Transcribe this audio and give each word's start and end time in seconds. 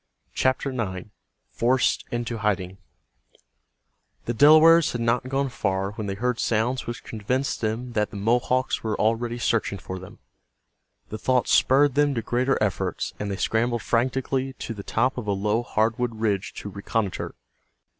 CHAPTER 0.33 0.71
IX—FORCED 0.71 2.05
INTO 2.09 2.37
HIDING 2.39 2.79
The 4.25 4.33
Delawares 4.33 4.93
had 4.93 5.01
not 5.01 5.29
gone 5.29 5.47
far 5.49 5.91
when 5.91 6.07
they 6.07 6.15
heard 6.15 6.39
sounds 6.39 6.87
which 6.87 7.03
convinced 7.03 7.61
them 7.61 7.91
that 7.91 8.09
the 8.09 8.17
Mohawks 8.17 8.81
were 8.83 8.99
already 8.99 9.37
searching 9.37 9.77
for 9.77 9.99
them. 9.99 10.17
The 11.09 11.19
thought 11.19 11.47
spurred 11.47 11.93
them 11.93 12.15
to 12.15 12.23
greater 12.23 12.57
efforts, 12.59 13.13
and 13.19 13.29
they 13.29 13.37
scrambled 13.37 13.83
frantically 13.83 14.53
to 14.53 14.73
the 14.73 14.81
top 14.81 15.19
of 15.19 15.27
a 15.27 15.33
low 15.33 15.61
hardwood 15.61 16.15
ridge 16.19 16.55
to 16.55 16.69
reconnoiter. 16.69 17.35